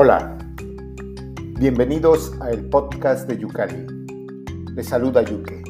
Hola, 0.00 0.38
bienvenidos 1.58 2.32
a 2.40 2.52
el 2.52 2.66
podcast 2.66 3.28
de 3.28 3.36
Yucali. 3.36 3.84
Les 4.76 4.86
saluda 4.86 5.22
Yuke. 5.22 5.60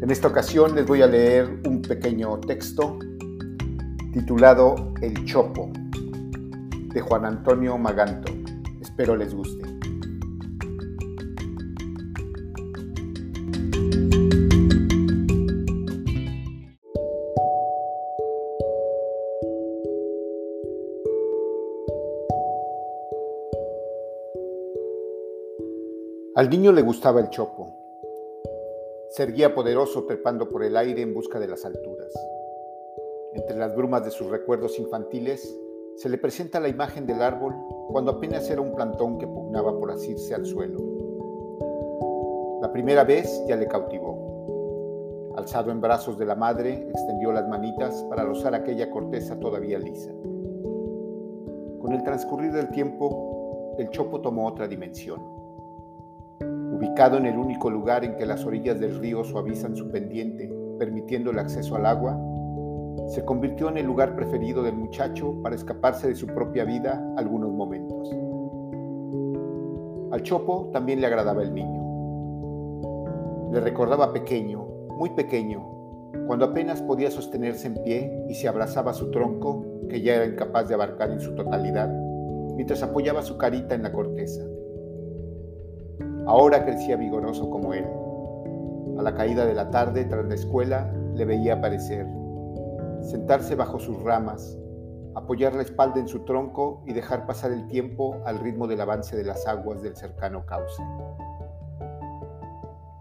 En 0.00 0.08
esta 0.08 0.28
ocasión 0.28 0.76
les 0.76 0.86
voy 0.86 1.02
a 1.02 1.08
leer 1.08 1.62
un 1.66 1.82
pequeño 1.82 2.38
texto 2.38 3.00
titulado 4.12 4.94
El 5.02 5.24
Chopo 5.24 5.72
de 6.94 7.00
Juan 7.00 7.24
Antonio 7.24 7.76
Maganto. 7.76 8.32
Espero 8.80 9.16
les 9.16 9.34
guste. 9.34 9.65
Al 26.36 26.50
niño 26.50 26.70
le 26.70 26.82
gustaba 26.82 27.20
el 27.20 27.30
chopo. 27.30 27.70
Se 29.08 29.22
erguía 29.22 29.54
poderoso 29.54 30.04
trepando 30.04 30.50
por 30.50 30.64
el 30.64 30.76
aire 30.76 31.00
en 31.00 31.14
busca 31.14 31.40
de 31.40 31.48
las 31.48 31.64
alturas. 31.64 32.12
Entre 33.32 33.56
las 33.56 33.74
brumas 33.74 34.04
de 34.04 34.10
sus 34.10 34.28
recuerdos 34.28 34.78
infantiles 34.78 35.58
se 35.96 36.10
le 36.10 36.18
presenta 36.18 36.60
la 36.60 36.68
imagen 36.68 37.06
del 37.06 37.22
árbol 37.22 37.54
cuando 37.88 38.10
apenas 38.10 38.50
era 38.50 38.60
un 38.60 38.74
plantón 38.74 39.16
que 39.16 39.26
pugnaba 39.26 39.78
por 39.78 39.90
asirse 39.90 40.34
al 40.34 40.44
suelo. 40.44 40.78
La 42.60 42.70
primera 42.70 43.04
vez 43.04 43.42
ya 43.48 43.56
le 43.56 43.66
cautivó. 43.66 45.32
Alzado 45.38 45.70
en 45.70 45.80
brazos 45.80 46.18
de 46.18 46.26
la 46.26 46.34
madre, 46.34 46.86
extendió 46.90 47.32
las 47.32 47.48
manitas 47.48 48.04
para 48.10 48.24
rozar 48.24 48.54
aquella 48.54 48.90
corteza 48.90 49.40
todavía 49.40 49.78
lisa. 49.78 50.12
Con 51.80 51.94
el 51.94 52.02
transcurrir 52.04 52.52
del 52.52 52.68
tiempo, 52.72 53.74
el 53.78 53.88
chopo 53.88 54.20
tomó 54.20 54.46
otra 54.46 54.68
dimensión 54.68 55.35
ubicado 56.76 57.16
en 57.16 57.26
el 57.26 57.38
único 57.38 57.70
lugar 57.70 58.04
en 58.04 58.16
que 58.16 58.26
las 58.26 58.44
orillas 58.44 58.78
del 58.78 58.98
río 58.98 59.24
suavizan 59.24 59.74
su 59.76 59.90
pendiente, 59.90 60.52
permitiendo 60.78 61.30
el 61.30 61.38
acceso 61.38 61.74
al 61.76 61.86
agua, 61.86 62.18
se 63.08 63.24
convirtió 63.24 63.68
en 63.70 63.78
el 63.78 63.86
lugar 63.86 64.14
preferido 64.14 64.62
del 64.62 64.76
muchacho 64.76 65.40
para 65.42 65.54
escaparse 65.54 66.08
de 66.08 66.14
su 66.14 66.26
propia 66.26 66.64
vida 66.64 67.02
algunos 67.16 67.50
momentos. 67.52 68.10
Al 70.12 70.22
Chopo 70.22 70.70
también 70.72 71.00
le 71.00 71.06
agradaba 71.06 71.42
el 71.42 71.54
niño. 71.54 71.82
Le 73.52 73.60
recordaba 73.60 74.12
pequeño, 74.12 74.66
muy 74.98 75.10
pequeño, 75.10 75.64
cuando 76.26 76.44
apenas 76.46 76.82
podía 76.82 77.10
sostenerse 77.10 77.68
en 77.68 77.82
pie 77.84 78.26
y 78.28 78.34
se 78.34 78.48
abrazaba 78.48 78.92
su 78.92 79.10
tronco, 79.10 79.64
que 79.88 80.02
ya 80.02 80.16
era 80.16 80.26
incapaz 80.26 80.68
de 80.68 80.74
abarcar 80.74 81.10
en 81.10 81.20
su 81.20 81.34
totalidad, 81.34 81.88
mientras 82.54 82.82
apoyaba 82.82 83.22
su 83.22 83.38
carita 83.38 83.74
en 83.74 83.82
la 83.82 83.92
corteza. 83.92 84.42
Ahora 86.26 86.64
crecía 86.64 86.96
vigoroso 86.96 87.48
como 87.50 87.72
él. 87.72 87.86
A 88.98 89.02
la 89.02 89.14
caída 89.14 89.46
de 89.46 89.54
la 89.54 89.70
tarde, 89.70 90.04
tras 90.04 90.24
la 90.24 90.34
escuela, 90.34 90.92
le 91.14 91.24
veía 91.24 91.54
aparecer, 91.54 92.04
sentarse 93.00 93.54
bajo 93.54 93.78
sus 93.78 94.02
ramas, 94.02 94.58
apoyar 95.14 95.54
la 95.54 95.62
espalda 95.62 96.00
en 96.00 96.08
su 96.08 96.24
tronco 96.24 96.82
y 96.84 96.94
dejar 96.94 97.26
pasar 97.26 97.52
el 97.52 97.68
tiempo 97.68 98.16
al 98.26 98.40
ritmo 98.40 98.66
del 98.66 98.80
avance 98.80 99.16
de 99.16 99.22
las 99.22 99.46
aguas 99.46 99.82
del 99.82 99.94
cercano 99.94 100.44
cauce. 100.44 100.82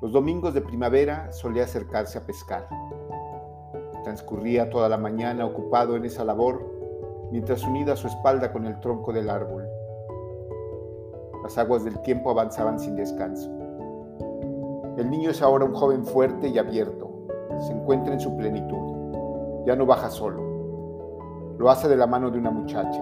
Los 0.02 0.12
domingos 0.12 0.54
de 0.54 0.62
primavera 0.62 1.32
solía 1.32 1.64
acercarse 1.64 2.20
a 2.20 2.28
pescar. 2.28 2.70
Transcurría 4.04 4.70
toda 4.70 4.88
la 4.88 4.98
mañana 4.98 5.48
ocupado 5.48 5.96
en 5.96 6.06
esa 6.06 6.24
labor, 6.24 6.62
mientras 7.32 7.64
unida 7.64 7.96
su 7.96 8.06
espalda 8.06 8.54
con 8.54 8.68
el 8.68 8.80
tronco 8.82 9.12
del 9.12 9.32
árbol, 9.32 9.55
las 11.46 11.60
aguas 11.60 11.84
del 11.84 12.00
tiempo 12.00 12.32
avanzaban 12.32 12.80
sin 12.80 12.96
descanso. 12.96 13.52
El 14.98 15.12
niño 15.12 15.30
es 15.30 15.44
ahora 15.44 15.64
un 15.64 15.76
joven 15.76 16.04
fuerte 16.04 16.48
y 16.48 16.58
abierto. 16.58 17.08
Se 17.60 17.72
encuentra 17.72 18.16
en 18.16 18.20
su 18.20 18.36
plenitud. 18.36 19.64
Ya 19.64 19.76
no 19.76 19.86
baja 19.86 20.10
solo. 20.10 20.42
Lo 21.60 21.70
hace 21.70 21.88
de 21.88 21.98
la 21.98 22.08
mano 22.08 22.32
de 22.32 22.40
una 22.40 22.50
muchacha. 22.50 23.00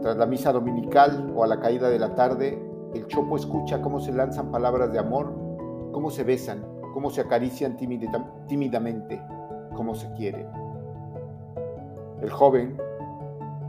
Tras 0.00 0.16
la 0.16 0.26
misa 0.26 0.52
dominical 0.52 1.32
o 1.36 1.44
a 1.44 1.46
la 1.46 1.60
caída 1.60 1.88
de 1.90 2.00
la 2.00 2.16
tarde, 2.16 2.60
el 2.92 3.06
chopo 3.06 3.36
escucha 3.36 3.80
cómo 3.80 4.00
se 4.00 4.10
lanzan 4.10 4.50
palabras 4.50 4.92
de 4.92 4.98
amor, 4.98 5.32
cómo 5.92 6.10
se 6.10 6.24
besan, 6.24 6.66
cómo 6.92 7.08
se 7.08 7.20
acarician 7.20 7.76
tímidamente, 7.76 9.22
cómo 9.76 9.94
se 9.94 10.12
quieren. 10.14 10.48
El 12.20 12.30
joven, 12.30 12.76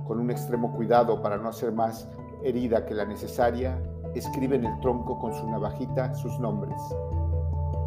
con 0.08 0.19
un 0.19 0.31
extremo 0.31 0.74
cuidado 0.74 1.22
para 1.22 1.38
no 1.38 1.50
hacer 1.50 1.72
más 1.72 2.09
herida 2.44 2.86
que 2.86 2.94
la 2.94 3.06
necesaria, 3.06 3.81
escribe 4.14 4.56
en 4.56 4.66
el 4.66 4.80
tronco 4.80 5.18
con 5.20 5.34
su 5.34 5.50
navajita 5.50 6.14
sus 6.16 6.40
nombres, 6.40 6.80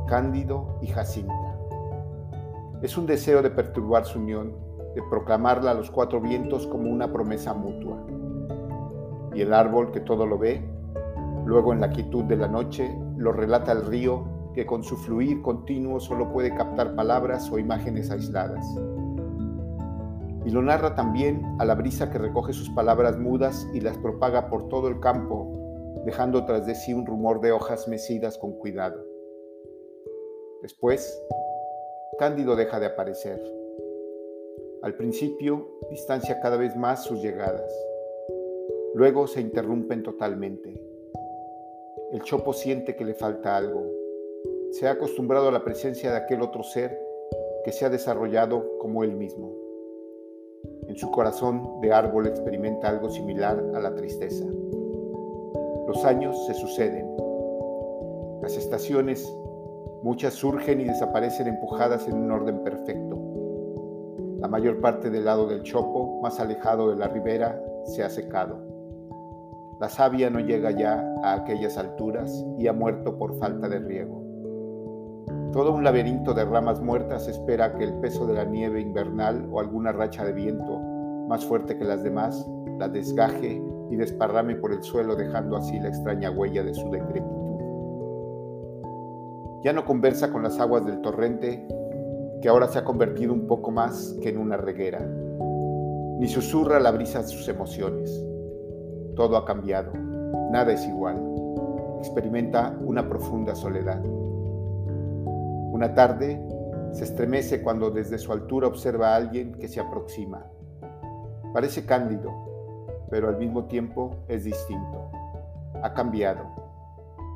Cándido 0.09 0.79
y 0.83 0.89
Jacinta. 0.89 1.59
Es 2.83 2.97
un 2.97 3.07
deseo 3.07 3.43
de 3.43 3.51
perturbar 3.51 4.05
su 4.05 4.19
unión, 4.19 4.55
de 4.95 5.03
proclamarla 5.09 5.73
a 5.73 5.75
los 5.75 5.91
cuatro 5.91 6.21
vientos 6.21 6.67
como 6.67 6.91
una 6.91 7.13
promesa 7.13 7.55
mutua. 7.55 8.05
Y 9.35 9.43
el 9.43 9.53
árbol 9.53 9.93
que 9.93 10.01
todo 10.01 10.27
lo 10.27 10.39
ve, 10.39 10.69
luego 11.45 11.73
en 11.73 11.81
la 11.81 11.91
quietud 11.91 12.25
de 12.25 12.37
la 12.37 12.49
noche, 12.49 12.97
lo 13.17 13.33
relata 13.33 13.73
el 13.73 13.87
río 13.87 14.25
que 14.55 14.67
con 14.67 14.83
su 14.83 14.97
fluir 14.97 15.43
continuo 15.43 16.01
solo 16.01 16.33
puede 16.33 16.55
captar 16.55 16.95
palabras 16.95 17.51
o 17.51 17.59
imágenes 17.59 18.11
aisladas 18.11 18.65
y 20.47 20.51
lo 20.51 20.63
narra 20.63 20.95
también 20.95 21.43
a 21.59 21.65
la 21.65 21.75
brisa 21.75 22.09
que 22.09 22.19
recoge 22.19 22.53
sus 22.53 22.71
palabras 22.71 23.19
mudas 23.19 23.67
y 23.75 23.81
las 23.81 23.99
propaga 23.99 24.49
por 24.49 24.69
todo 24.69 24.87
el 24.87 25.01
campo, 25.01 25.53
dejando 26.05 26.45
tras 26.45 26.65
de 26.65 26.77
sí 26.77 26.95
un 26.95 27.05
rumor 27.05 27.41
de 27.41 27.51
hojas 27.51 27.89
mecidas 27.89 28.39
con 28.39 28.53
cuidado. 28.53 29.05
Después, 30.63 31.21
Cándido 32.21 32.55
deja 32.55 32.79
de 32.79 32.87
aparecer. 32.87 33.43
Al 34.83 34.95
principio, 34.95 35.69
distancia 35.91 36.39
cada 36.41 36.57
vez 36.57 36.77
más 36.77 37.03
sus 37.03 37.21
llegadas. 37.21 37.71
Luego 38.95 39.27
se 39.27 39.41
interrumpen 39.41 40.05
totalmente. 40.05 40.81
El 42.13 42.23
chopo 42.23 42.53
siente 42.53 42.95
que 42.95 43.05
le 43.05 43.15
falta 43.15 43.57
algo. 43.57 43.85
Se 44.71 44.87
ha 44.87 44.93
acostumbrado 44.93 45.49
a 45.49 45.53
la 45.53 45.65
presencia 45.65 46.13
de 46.13 46.19
aquel 46.19 46.41
otro 46.41 46.63
ser 46.63 46.97
que 47.65 47.73
se 47.73 47.85
ha 47.85 47.91
desarrollado 47.91 48.79
como 48.79 49.03
él 49.03 49.13
mismo. 49.17 49.66
Su 50.97 51.11
corazón 51.11 51.83
de 51.83 51.93
árbol 51.93 52.27
experimenta 52.27 52.89
algo 52.89 53.11
similar 53.11 53.63
a 53.75 53.81
la 53.81 53.95
tristeza. 53.95 54.47
Los 55.87 56.03
años 56.07 56.35
se 56.47 56.55
suceden. 56.55 57.07
Las 58.41 58.57
estaciones, 58.57 59.31
muchas 60.03 60.33
surgen 60.33 60.81
y 60.81 60.85
desaparecen 60.85 61.49
empujadas 61.49 62.09
en 62.09 62.15
un 62.15 62.31
orden 62.31 62.63
perfecto. 62.65 63.19
La 64.39 64.49
mayor 64.49 64.81
parte 64.81 65.11
del 65.11 65.27
lado 65.27 65.47
del 65.47 65.65
Chopo, 65.65 66.19
más 66.23 66.41
alejado 66.41 66.89
de 66.89 66.97
la 66.97 67.09
ribera, 67.09 67.63
se 67.85 68.03
ha 68.03 68.09
secado. 68.09 68.59
La 69.79 69.91
savia 69.91 70.31
no 70.31 70.41
llega 70.41 70.71
ya 70.71 71.05
a 71.23 71.35
aquellas 71.35 71.77
alturas 71.77 72.43
y 72.57 72.69
ha 72.69 72.73
muerto 72.73 73.19
por 73.19 73.37
falta 73.39 73.69
de 73.69 73.81
riego. 73.81 74.26
Todo 75.57 75.73
un 75.73 75.83
laberinto 75.85 76.35
de 76.35 76.45
ramas 76.45 76.83
muertas 76.83 77.29
espera 77.29 77.73
que 77.73 77.85
el 77.85 77.95
peso 77.95 78.27
de 78.27 78.35
la 78.35 78.45
nieve 78.45 78.79
invernal 78.83 79.49
o 79.51 79.59
alguna 79.59 79.91
racha 79.91 80.23
de 80.23 80.35
viento, 80.35 80.79
más 81.29 81.47
fuerte 81.47 81.79
que 81.79 81.85
las 81.87 82.03
demás, 82.03 82.47
la 82.79 82.91
desgaje 82.91 83.63
y 83.91 83.97
desparrame 83.97 84.57
por 84.57 84.75
el 84.75 84.83
suelo 84.83 85.17
dejando 85.17 85.57
así 85.57 85.81
la 85.81 85.89
extraña 85.89 86.31
huella 86.31 86.63
de 86.63 86.75
su 86.75 86.91
decrepitud. 86.91 87.31
Ya 89.65 89.73
no 89.73 89.87
conversa 89.87 90.31
con 90.31 90.43
las 90.43 90.61
aguas 90.61 90.85
del 90.85 91.01
torrente, 91.01 91.67
que 92.43 92.51
ahora 92.51 92.69
se 92.69 92.81
ha 92.81 92.85
convertido 92.85 93.33
un 93.33 93.47
poco 93.47 93.71
más 93.71 94.15
que 94.21 94.29
en 94.29 94.37
una 94.37 94.59
reguera, 94.59 95.01
ni 96.19 96.29
susurra 96.29 96.79
la 96.81 96.91
brisa 96.91 97.23
sus 97.23 97.49
emociones. 97.49 98.11
Todo 99.15 99.39
ha 99.39 99.47
cambiado, 99.47 99.91
nada 100.53 100.71
es 100.75 100.87
igual. 100.87 101.19
Experimenta 102.01 102.77
una 102.85 103.09
profunda 103.09 103.55
soledad. 103.55 104.03
Una 105.77 105.93
tarde 105.93 106.41
se 106.91 107.05
estremece 107.05 107.63
cuando 107.63 107.91
desde 107.91 108.17
su 108.17 108.33
altura 108.33 108.67
observa 108.67 109.11
a 109.11 109.17
alguien 109.17 109.59
que 109.59 109.69
se 109.69 109.79
aproxima. 109.79 110.47
Parece 111.53 111.85
cándido, 111.85 112.33
pero 113.11 113.29
al 113.29 113.37
mismo 113.37 113.67
tiempo 113.67 114.17
es 114.27 114.45
distinto. 114.45 115.11
Ha 115.83 115.93
cambiado. 115.93 116.47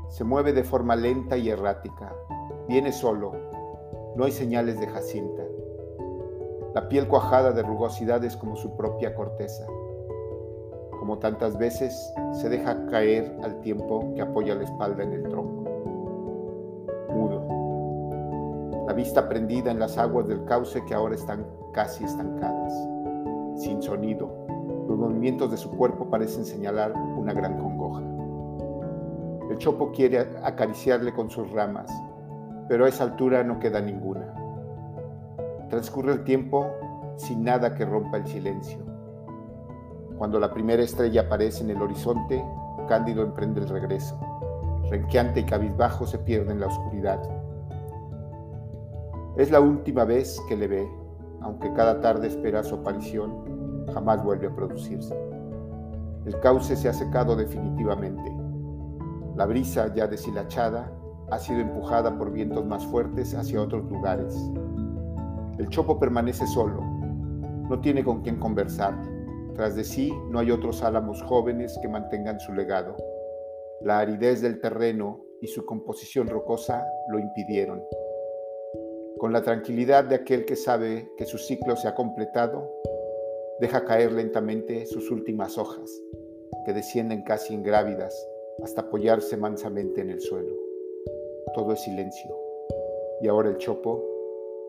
Se 0.08 0.24
mueve 0.24 0.54
de 0.54 0.64
forma 0.64 0.96
lenta 0.96 1.36
y 1.36 1.50
errática. 1.50 2.14
Viene 2.66 2.92
solo. 2.92 3.34
No 4.16 4.24
hay 4.24 4.32
señales 4.32 4.80
de 4.80 4.86
Jacinta. 4.86 5.42
La 6.74 6.88
piel 6.88 7.08
cuajada 7.08 7.52
de 7.52 7.62
rugosidades 7.62 8.38
como 8.38 8.56
su 8.56 8.74
propia 8.74 9.14
corteza. 9.14 9.66
Como 10.98 11.18
tantas 11.18 11.58
veces, 11.58 11.94
se 12.32 12.48
deja 12.48 12.86
caer 12.86 13.36
al 13.42 13.60
tiempo 13.60 14.14
que 14.14 14.22
apoya 14.22 14.54
la 14.54 14.64
espalda 14.64 15.02
en 15.02 15.12
el 15.12 15.28
tronco. 15.28 15.60
La 18.90 18.96
vista 18.96 19.28
prendida 19.28 19.70
en 19.70 19.78
las 19.78 19.96
aguas 19.98 20.26
del 20.26 20.44
cauce 20.46 20.84
que 20.84 20.94
ahora 20.94 21.14
están 21.14 21.46
casi 21.72 22.02
estancadas, 22.02 22.74
sin 23.54 23.80
sonido, 23.80 24.28
Los 24.88 24.98
movimientos 24.98 25.48
de 25.52 25.56
su 25.56 25.70
cuerpo 25.70 26.10
parecen 26.10 26.44
señalar 26.44 26.92
una 26.92 27.32
gran 27.32 27.56
congoja. 27.56 28.02
El 29.48 29.58
chopo 29.58 29.92
quiere 29.92 30.18
acariciarle 30.42 31.14
con 31.14 31.30
sus 31.30 31.48
ramas, 31.52 31.88
pero 32.68 32.84
a 32.84 32.88
esa 32.88 33.04
altura 33.04 33.44
no 33.44 33.60
queda 33.60 33.80
ninguna. 33.80 34.26
Transcurre 35.68 36.14
el 36.14 36.24
tiempo 36.24 36.66
sin 37.14 37.44
nada 37.44 37.76
que 37.76 37.84
rompa 37.84 38.16
el 38.16 38.26
silencio. 38.26 38.78
Cuando 40.18 40.40
la 40.40 40.52
primera 40.52 40.82
estrella 40.82 41.20
aparece 41.20 41.62
en 41.62 41.70
el 41.70 41.80
horizonte, 41.80 42.44
Cándido 42.88 43.22
emprende 43.22 43.60
el 43.60 43.68
regreso. 43.68 44.18
Renqueante 44.90 45.38
y 45.38 45.44
cabizbajo 45.44 46.06
se 46.06 46.18
pierde 46.18 46.50
en 46.50 46.58
la 46.58 46.66
oscuridad. 46.66 47.39
Es 49.40 49.50
la 49.50 49.58
última 49.58 50.04
vez 50.04 50.38
que 50.50 50.54
le 50.54 50.68
ve, 50.68 50.86
aunque 51.40 51.72
cada 51.72 52.02
tarde 52.02 52.26
espera 52.26 52.62
su 52.62 52.74
aparición, 52.74 53.86
jamás 53.90 54.22
vuelve 54.22 54.48
a 54.48 54.54
producirse. 54.54 55.16
El 56.26 56.38
cauce 56.40 56.76
se 56.76 56.90
ha 56.90 56.92
secado 56.92 57.34
definitivamente. 57.34 58.30
La 59.36 59.46
brisa, 59.46 59.94
ya 59.94 60.06
deshilachada, 60.06 60.92
ha 61.30 61.38
sido 61.38 61.60
empujada 61.60 62.18
por 62.18 62.30
vientos 62.30 62.66
más 62.66 62.84
fuertes 62.84 63.34
hacia 63.34 63.62
otros 63.62 63.90
lugares. 63.90 64.36
El 65.56 65.70
chopo 65.70 65.98
permanece 65.98 66.46
solo, 66.46 66.82
no 67.70 67.80
tiene 67.80 68.04
con 68.04 68.20
quién 68.20 68.38
conversar. 68.38 68.94
Tras 69.54 69.74
de 69.74 69.84
sí 69.84 70.12
no 70.28 70.40
hay 70.40 70.50
otros 70.50 70.82
álamos 70.82 71.22
jóvenes 71.22 71.78
que 71.80 71.88
mantengan 71.88 72.38
su 72.40 72.52
legado. 72.52 72.94
La 73.80 74.00
aridez 74.00 74.42
del 74.42 74.60
terreno 74.60 75.22
y 75.40 75.46
su 75.46 75.64
composición 75.64 76.28
rocosa 76.28 76.84
lo 77.08 77.18
impidieron. 77.18 77.80
Con 79.20 79.34
la 79.34 79.42
tranquilidad 79.42 80.04
de 80.04 80.14
aquel 80.14 80.46
que 80.46 80.56
sabe 80.56 81.12
que 81.18 81.26
su 81.26 81.36
ciclo 81.36 81.76
se 81.76 81.86
ha 81.86 81.94
completado, 81.94 82.72
deja 83.60 83.84
caer 83.84 84.12
lentamente 84.12 84.86
sus 84.86 85.10
últimas 85.10 85.58
hojas, 85.58 85.90
que 86.64 86.72
descienden 86.72 87.22
casi 87.22 87.52
ingrávidas 87.52 88.14
hasta 88.62 88.80
apoyarse 88.80 89.36
mansamente 89.36 90.00
en 90.00 90.08
el 90.08 90.22
suelo. 90.22 90.56
Todo 91.52 91.74
es 91.74 91.82
silencio, 91.82 92.34
y 93.20 93.28
ahora 93.28 93.50
el 93.50 93.58
chopo 93.58 94.02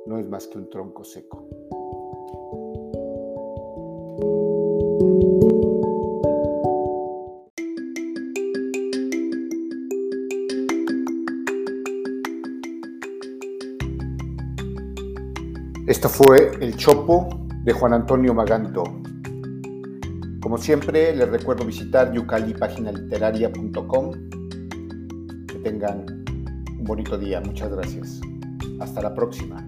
no 0.05 0.19
es 0.19 0.27
más 0.27 0.47
que 0.47 0.57
un 0.57 0.69
tronco 0.69 1.05
seco. 1.05 1.47
Esto 15.91 16.07
fue 16.07 16.51
El 16.61 16.77
Chopo 16.77 17.27
de 17.65 17.73
Juan 17.73 17.91
Antonio 17.91 18.33
Maganto. 18.33 18.85
Como 20.41 20.57
siempre, 20.57 21.13
les 21.13 21.27
recuerdo 21.27 21.65
visitar 21.65 22.13
yucalipaginaliteraria.com. 22.13 24.11
Que 25.47 25.55
tengan 25.61 26.05
un 26.79 26.85
bonito 26.85 27.17
día. 27.17 27.41
Muchas 27.41 27.73
gracias. 27.73 28.21
Hasta 28.79 29.01
la 29.01 29.13
próxima. 29.13 29.67